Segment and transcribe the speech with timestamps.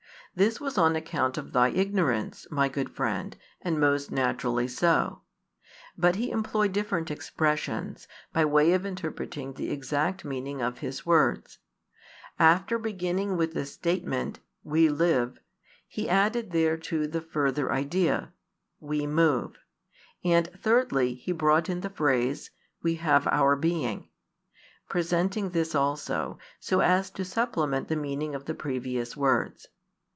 [0.33, 5.23] This was on account of thy ignorance, my good friend, and most naturally so.
[5.97, 11.57] But he employed different expressions, by way of interpreting the exact meaning of his words.
[12.39, 15.37] After beginning with the statement: "We live,"
[15.85, 18.31] he added thereto the further idea:
[18.79, 19.57] "We move"
[20.23, 24.07] and thirdly he brought in the phrase: "We have our being;"
[24.87, 29.67] presenting this also, so as to supplement the meaning of the previous words.